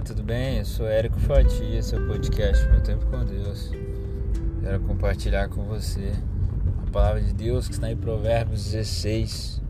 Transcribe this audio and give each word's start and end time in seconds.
Olá, 0.00 0.06
tudo 0.06 0.22
bem? 0.22 0.56
Eu 0.56 0.64
sou 0.64 0.86
Érico 0.86 1.18
é 1.30 1.98
o 1.98 2.06
podcast 2.06 2.66
Meu 2.68 2.80
Tempo 2.80 3.04
com 3.04 3.22
Deus. 3.22 3.70
Quero 4.62 4.80
compartilhar 4.80 5.50
com 5.50 5.62
você 5.64 6.14
a 6.88 6.90
palavra 6.90 7.20
de 7.20 7.34
Deus 7.34 7.68
que 7.68 7.74
está 7.74 7.92
em 7.92 7.96
Provérbios 7.98 8.64
16, 8.64 9.60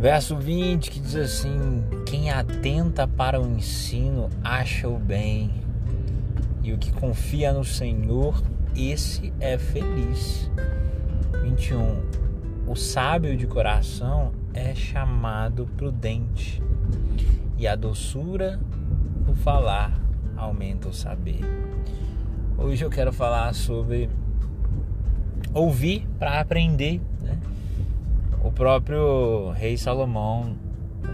verso 0.00 0.36
20, 0.36 0.90
que 0.90 0.98
diz 0.98 1.14
assim: 1.14 1.84
Quem 2.04 2.32
atenta 2.32 3.06
para 3.06 3.40
o 3.40 3.46
ensino 3.46 4.28
acha 4.42 4.88
o 4.88 4.98
bem, 4.98 5.52
e 6.60 6.72
o 6.72 6.78
que 6.78 6.90
confia 6.90 7.52
no 7.52 7.64
Senhor, 7.64 8.42
esse 8.74 9.32
é 9.38 9.56
feliz. 9.56 10.50
21. 11.44 12.02
O 12.66 12.74
sábio 12.74 13.36
de 13.36 13.46
coração 13.46 14.32
é 14.52 14.74
chamado 14.74 15.64
prudente 15.76 16.60
e 17.58 17.66
a 17.66 17.74
doçura 17.74 18.60
no 19.26 19.34
falar 19.34 20.00
aumenta 20.36 20.88
o 20.88 20.92
saber. 20.94 21.40
Hoje 22.56 22.84
eu 22.84 22.90
quero 22.90 23.12
falar 23.12 23.52
sobre 23.52 24.08
ouvir 25.52 26.06
para 26.18 26.40
aprender. 26.40 27.00
Né? 27.20 27.36
O 28.44 28.52
próprio 28.52 29.50
rei 29.50 29.76
Salomão, 29.76 30.56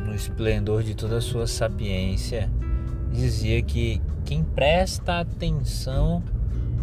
no 0.07 0.15
esplendor 0.15 0.83
de 0.83 0.95
toda 0.95 1.17
a 1.17 1.20
sua 1.20 1.47
sapiência, 1.47 2.51
dizia 3.11 3.62
que 3.62 4.03
quem 4.25 4.45
presta 4.45 5.20
atenção 5.20 6.23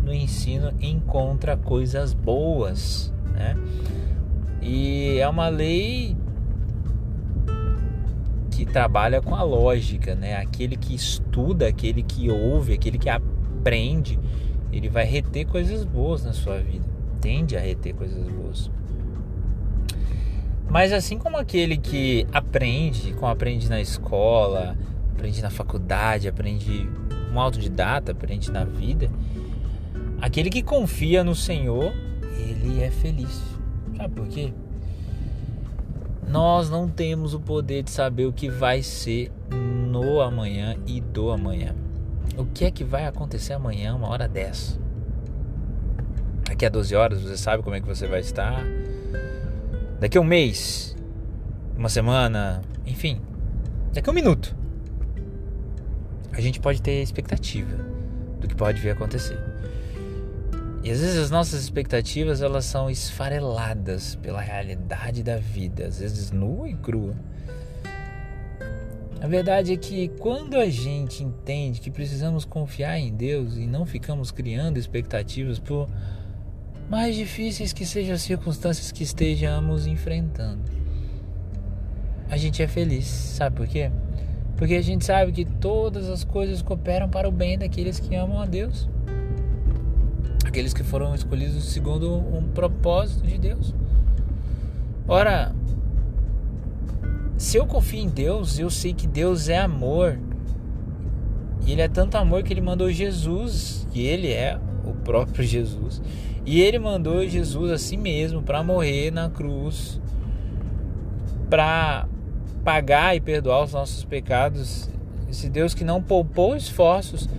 no 0.04 0.12
ensino 0.12 0.74
encontra 0.82 1.56
coisas 1.56 2.14
boas. 2.14 3.14
Né? 3.34 3.56
E 4.60 5.20
é 5.20 5.30
uma 5.30 5.50
lei 5.50 6.18
que 8.66 8.72
trabalha 8.72 9.20
com 9.24 9.34
a 9.34 9.42
lógica, 9.42 10.14
né? 10.14 10.36
Aquele 10.36 10.76
que 10.76 10.94
estuda, 10.94 11.68
aquele 11.68 12.04
que 12.04 12.30
ouve, 12.30 12.74
aquele 12.74 13.00
que 13.00 13.10
aprende, 13.10 14.20
ele 14.72 14.88
vai 14.88 15.04
reter 15.04 15.46
coisas 15.46 15.84
boas 15.84 16.24
na 16.24 16.32
sua 16.32 16.60
vida. 16.60 16.86
Tende 17.20 17.58
a 17.58 17.60
reter 17.60 17.96
coisas 17.96 18.28
boas. 18.28 18.70
Mas 20.70 20.94
assim 20.94 21.18
como 21.18 21.38
aquele 21.38 21.76
que 21.76 22.28
aprende, 22.32 23.14
como 23.14 23.32
aprende 23.32 23.68
na 23.68 23.82
escola, 23.82 24.78
aprende 25.12 25.42
na 25.42 25.50
faculdade, 25.50 26.28
aprende 26.28 26.88
um 27.34 27.40
autodidata, 27.40 28.12
aprende 28.12 28.52
na 28.52 28.64
vida, 28.64 29.10
aquele 30.22 30.52
que 30.52 30.62
confia 30.62 31.24
no 31.24 31.34
Senhor, 31.34 31.92
ele 32.38 32.84
é 32.84 32.92
feliz. 32.92 33.42
Sabe 33.98 34.14
por 34.14 34.28
quê? 34.28 34.54
Nós 36.28 36.70
não 36.70 36.88
temos 36.88 37.34
o 37.34 37.40
poder 37.40 37.84
de 37.84 37.92
saber 37.92 38.26
o 38.26 38.34
que 38.34 38.50
vai 38.50 38.82
ser 38.82 39.32
no 39.50 40.22
amanhã 40.22 40.78
e 40.88 41.02
do 41.02 41.32
amanhã. 41.32 41.76
O 42.38 42.46
que 42.46 42.66
é 42.66 42.72
que 42.72 42.84
vai 42.84 43.06
acontecer 43.06 43.54
amanhã, 43.54 43.96
uma 43.96 44.08
hora 44.08 44.28
dessa? 44.28 44.80
Daqui 46.48 46.66
a 46.66 46.70
12 46.70 46.96
horas 46.96 47.22
você 47.22 47.38
sabe 47.38 47.64
como 47.64 47.76
é 47.76 47.82
que 47.82 47.88
você 47.88 48.08
vai 48.08 48.20
estar. 48.20 48.64
Daqui 50.00 50.18
a 50.18 50.22
um 50.22 50.24
mês, 50.24 50.96
uma 51.78 51.90
semana, 51.90 52.62
enfim, 52.86 53.22
daqui 53.94 54.10
a 54.10 54.12
um 54.12 54.16
minuto. 54.16 54.56
A 56.32 56.40
gente 56.40 56.60
pode 56.60 56.82
ter 56.82 57.02
expectativa 57.02 57.78
do 58.40 58.48
que 58.48 58.56
pode 58.56 58.80
vir 58.80 58.92
a 58.92 58.94
acontecer. 58.94 59.38
E 60.84 60.90
às 60.90 61.00
vezes 61.00 61.18
as 61.18 61.30
nossas 61.30 61.62
expectativas 61.62 62.42
elas 62.42 62.66
são 62.66 62.90
esfareladas 62.90 64.16
pela 64.16 64.42
realidade 64.42 65.22
da 65.22 65.38
vida, 65.38 65.86
às 65.86 66.00
vezes 66.00 66.32
nua 66.32 66.68
e 66.68 66.74
crua. 66.74 67.14
A 69.22 69.28
verdade 69.28 69.74
é 69.74 69.78
que 69.78 70.08
quando 70.18 70.58
a 70.58 70.68
gente 70.68 71.24
entende 71.24 71.80
que 71.80 71.92
precisamos 71.92 72.44
confiar 72.44 72.98
em 72.98 73.14
Deus 73.14 73.56
e 73.56 73.68
não 73.68 73.86
ficamos 73.86 74.32
criando 74.32 74.78
expectativas 74.78 75.60
por 75.60 75.88
mais 76.90 77.16
difíceis 77.16 77.72
que 77.72 77.86
sejam 77.86 78.16
as 78.16 78.24
circunstâncias 78.24 78.92
que 78.92 79.04
estejamos 79.04 79.86
enfrentando, 79.86 80.64
a 82.28 82.38
gente 82.38 82.64
é 82.64 82.68
feliz. 82.68 83.06
Sabe 83.06 83.56
por 83.56 83.68
quê? 83.68 83.92
Porque 84.58 84.74
a 84.74 84.82
gente 84.82 85.06
sabe 85.06 85.32
que 85.32 85.46
todas 85.46 86.10
as 86.10 86.24
coisas 86.24 86.64
cooperam 86.64 87.08
para 87.08 87.30
o 87.30 87.32
bem 87.32 87.56
daqueles 87.60 88.00
que 88.00 88.16
amam 88.16 88.42
a 88.42 88.48
Deus 88.48 88.90
aqueles 90.52 90.74
que 90.74 90.84
foram 90.84 91.16
escolhidos 91.16 91.64
segundo 91.64 92.14
um 92.14 92.44
propósito 92.44 93.26
de 93.26 93.38
Deus. 93.38 93.74
Ora, 95.08 95.56
se 97.38 97.56
eu 97.56 97.66
confio 97.66 98.02
em 98.02 98.10
Deus, 98.10 98.60
eu 98.60 98.70
sei 98.70 98.94
que 98.94 99.08
Deus 99.08 99.48
é 99.48 99.58
amor. 99.58 100.20
E 101.66 101.72
ele 101.72 101.82
é 101.82 101.88
tanto 101.88 102.18
amor 102.18 102.44
que 102.44 102.52
ele 102.52 102.60
mandou 102.60 102.92
Jesus, 102.92 103.88
e 103.94 104.02
ele 104.02 104.28
é 104.28 104.60
o 104.84 104.92
próprio 104.92 105.46
Jesus. 105.46 106.02
E 106.46 106.60
ele 106.60 106.80
mandou 106.80 107.26
Jesus 107.26 107.72
a 107.72 107.78
si 107.78 107.96
mesmo 107.96 108.42
para 108.42 108.62
morrer 108.62 109.10
na 109.10 109.30
cruz, 109.30 110.02
para 111.50 112.10
pagar 112.62 113.16
e 113.16 113.22
perdoar 113.22 113.64
os 113.64 113.72
nossos 113.72 114.04
pecados. 114.04 114.90
Esse 115.30 115.50
Deus 115.50 115.74
que 115.74 115.86
não 115.86 116.04
poupou 116.04 116.58
esforços 116.58 117.30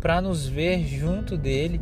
para 0.00 0.20
nos 0.20 0.48
ver 0.48 0.84
junto 0.84 1.36
dele 1.36 1.80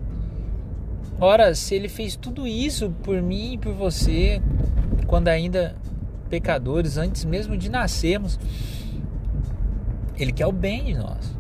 Ora, 1.20 1.54
se 1.54 1.74
ele 1.74 1.88
fez 1.88 2.14
tudo 2.14 2.46
isso 2.46 2.90
por 3.02 3.20
mim 3.20 3.54
e 3.54 3.58
por 3.58 3.72
você, 3.72 4.40
quando 5.06 5.28
ainda 5.28 5.74
pecadores, 6.30 6.96
antes 6.96 7.24
mesmo 7.24 7.56
de 7.56 7.68
nascermos, 7.68 8.38
ele 10.16 10.32
quer 10.32 10.46
o 10.46 10.52
bem 10.52 10.84
de 10.84 10.94
nós. 10.94 11.36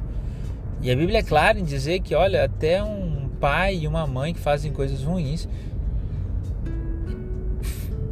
E 0.80 0.90
a 0.90 0.96
Bíblia 0.96 1.18
é 1.18 1.22
clara 1.22 1.58
em 1.58 1.64
dizer 1.64 2.00
que, 2.00 2.14
olha, 2.14 2.44
até 2.44 2.82
um 2.82 3.28
pai 3.40 3.76
e 3.76 3.86
uma 3.86 4.06
mãe 4.06 4.34
que 4.34 4.40
fazem 4.40 4.72
coisas 4.72 5.02
ruins 5.02 5.48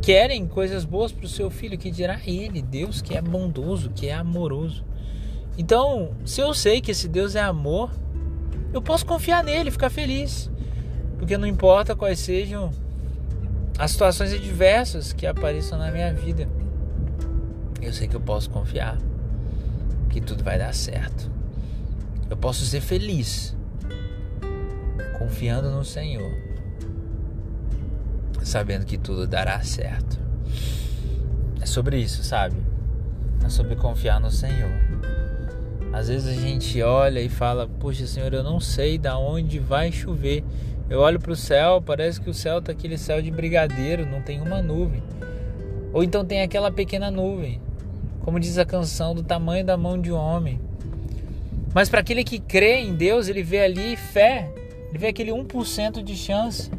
querem 0.06 0.47
coisas 0.47 0.84
boas 0.84 1.10
para 1.10 1.25
o 1.25 1.28
seu 1.28 1.50
filho, 1.50 1.76
que 1.76 1.91
dirá 1.91 2.21
ele, 2.25 2.62
Deus 2.62 3.03
que 3.03 3.16
é 3.16 3.21
bondoso, 3.21 3.91
que 3.91 4.06
é 4.06 4.15
amoroso. 4.15 4.84
Então, 5.59 6.12
se 6.25 6.41
eu 6.41 6.55
sei 6.55 6.81
que 6.81 6.93
esse 6.93 7.09
Deus 7.09 7.34
é 7.34 7.41
amor, 7.41 7.91
eu 8.72 8.81
posso 8.81 9.05
confiar 9.05 9.43
nele, 9.43 9.69
ficar 9.69 9.91
feliz. 9.91 10.49
Porque 11.19 11.37
não 11.37 11.47
importa 11.47 11.97
quais 11.97 12.19
sejam 12.19 12.71
as 13.78 13.91
situações 13.91 14.32
adversas 14.32 15.12
que 15.12 15.27
apareçam 15.27 15.78
na 15.78 15.91
minha 15.91 16.12
vida, 16.12 16.49
eu 17.81 17.93
sei 17.93 18.09
que 18.09 18.16
eu 18.16 18.21
posso 18.21 18.50
confiar 18.50 18.99
que 20.10 20.21
tudo 20.21 20.43
vai 20.43 20.59
dar 20.59 20.75
certo. 20.75 21.31
Eu 22.28 22.37
posso 22.37 22.65
ser 22.65 22.81
feliz 22.81 23.55
confiando 25.19 25.71
no 25.71 25.84
Senhor, 25.84 26.32
sabendo 28.43 28.84
que 28.84 28.97
tudo 28.97 29.26
dará 29.26 29.60
certo. 29.62 30.19
É 31.60 31.66
sobre 31.66 31.99
isso, 31.99 32.22
sabe? 32.22 32.56
É 33.44 33.49
sobre 33.49 33.76
confiar 33.76 34.21
no 34.21 34.31
Senhor. 34.31 34.71
Às 35.93 36.09
vezes 36.09 36.37
a 36.37 36.41
gente 36.41 36.82
olha 36.82 37.21
e 37.21 37.28
fala: 37.28 37.66
Poxa, 37.66 38.06
Senhor, 38.06 38.32
eu 38.32 38.43
não 38.43 38.60
sei 38.60 38.99
da 38.99 39.19
onde 39.19 39.59
vai 39.59 39.91
chover. 39.93 40.44
Eu 40.89 41.01
olho 41.01 41.19
para 41.19 41.33
o 41.33 41.37
céu, 41.37 41.83
parece 41.85 42.21
que 42.21 42.31
o 42.31 42.35
céu 42.35 42.63
tá 42.63 42.71
aquele 42.71 42.97
céu 42.97 43.21
de 43.21 43.29
brigadeiro, 43.31 44.07
não 44.07 44.23
tem 44.23 44.41
uma 44.41 44.63
nuvem. 44.63 45.03
Ou 45.93 46.05
então 46.05 46.25
tem 46.25 46.43
aquela 46.43 46.71
pequena 46.71 47.11
nuvem, 47.11 47.61
como 48.21 48.39
diz 48.39 48.57
a 48.57 48.65
canção, 48.65 49.13
do 49.13 49.23
tamanho 49.23 49.65
da 49.65 49.77
mão 49.77 50.01
de 50.01 50.13
um 50.13 50.17
homem. 50.17 50.61
Mas 51.75 51.89
para 51.89 52.01
aquele 52.01 52.23
que 52.23 52.39
crê 52.39 52.81
em 52.81 52.95
Deus, 52.95 53.29
ele 53.29 53.43
vê 53.43 53.61
ali 53.61 53.97
fé, 53.97 54.49
ele 54.89 54.99
vê 54.99 55.09
aquele 55.09 55.33
1% 55.33 56.03
de 56.05 56.17
chance. 56.17 56.71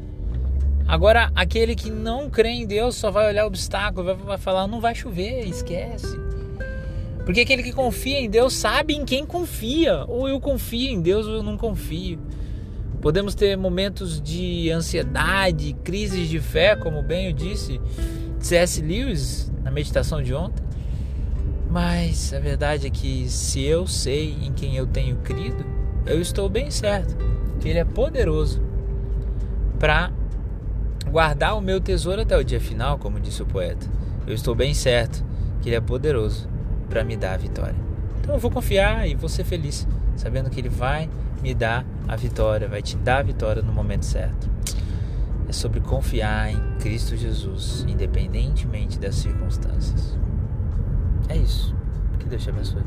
Agora, 0.88 1.30
aquele 1.36 1.75
que 1.75 1.92
não 1.92 2.30
crê 2.30 2.50
em 2.50 2.65
Deus 2.65 2.95
só 2.95 3.12
vai 3.12 3.27
olhar 3.27 3.44
o 3.44 3.48
obstáculo, 3.48 4.15
vai 4.15 4.38
falar: 4.38 4.68
não 4.68 4.80
vai 4.80 4.95
chover, 4.95 5.45
esquece. 5.45 6.18
Porque 7.25 7.42
aquele 7.42 7.62
que 7.62 7.74
confia 7.74 8.21
em 8.21 8.30
Deus 8.30 8.53
sabe 8.53 8.95
em 8.95 9.03
quem 9.03 9.25
confia. 9.25 10.06
Ou 10.07 10.30
eu 10.30 10.39
confio 10.39 10.89
em 10.89 11.01
Deus 11.01 11.27
ou 11.27 11.33
eu 11.33 11.44
não 11.44 11.57
confio. 11.57 12.18
Podemos 13.01 13.35
ter 13.35 13.55
momentos 13.55 14.19
de 14.21 14.71
ansiedade, 14.71 15.75
crises 15.83 16.27
de 16.27 16.39
fé, 16.39 16.75
como 16.75 17.01
bem 17.01 17.27
eu 17.27 17.33
disse 17.33 17.79
C.S. 18.39 18.81
Lewis 18.81 19.51
na 19.63 19.71
meditação 19.71 20.21
de 20.21 20.33
ontem. 20.33 20.63
Mas 21.69 22.33
a 22.33 22.39
verdade 22.39 22.88
é 22.88 22.89
que 22.89 23.27
se 23.29 23.61
eu 23.63 23.85
sei 23.85 24.35
em 24.41 24.51
quem 24.51 24.75
eu 24.75 24.88
tenho 24.88 25.17
crido, 25.17 25.65
eu 26.05 26.21
estou 26.21 26.49
bem 26.49 26.71
certo 26.71 27.15
que 27.59 27.67
Ele 27.67 27.79
é 27.79 27.85
poderoso 27.85 28.61
para 29.77 30.11
guardar 31.09 31.57
o 31.57 31.61
meu 31.61 31.79
tesouro 31.79 32.21
até 32.21 32.38
o 32.38 32.43
dia 32.43 32.59
final, 32.59 32.97
como 32.97 33.19
disse 33.19 33.43
o 33.43 33.45
poeta. 33.45 33.85
Eu 34.25 34.33
estou 34.33 34.55
bem 34.55 34.73
certo 34.73 35.23
que 35.61 35.69
Ele 35.69 35.75
é 35.75 35.81
poderoso 35.81 36.47
para 36.89 37.03
me 37.03 37.15
dar 37.15 37.33
a 37.33 37.38
vitória. 37.38 37.75
Então 38.19 38.33
eu 38.35 38.39
vou 38.39 38.50
confiar 38.50 39.07
e 39.07 39.15
vou 39.15 39.29
ser 39.29 39.43
feliz, 39.43 39.88
sabendo 40.15 40.50
que 40.50 40.59
Ele 40.59 40.69
vai 40.69 41.09
me 41.42 41.54
dar 41.54 41.86
a 42.07 42.16
vitória, 42.16 42.68
vai 42.68 42.81
te 42.81 42.95
dar 42.98 43.19
a 43.19 43.24
vitória 43.24 43.62
no 43.62 43.72
momento 43.72 44.06
certo. 44.06 44.50
É 45.48 45.54
sobre 45.54 45.80
confiar 45.80 46.51
em 46.51 46.78
Cristo 46.80 47.16
Jesus, 47.16 47.86
independentemente 47.88 49.00
das 49.00 49.16
circunstâncias. 49.16 50.18
É 51.30 51.38
isso. 51.38 51.75
Que 52.19 52.28
Deus 52.28 52.44
te 52.44 52.50
abençoe. 52.50 52.84